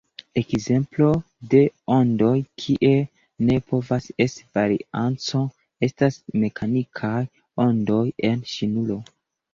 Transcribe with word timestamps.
Ekzemplo 0.39 1.09
de 1.51 1.59
ondoj 1.95 2.31
kie 2.63 2.93
ne 3.49 3.57
povas 3.73 4.09
esti 4.25 4.47
varianco 4.59 5.45
estas 5.89 6.19
mekanikaj 6.45 7.23
ondoj 7.67 8.05
en 8.33 8.45
ŝnuro. 8.57 8.99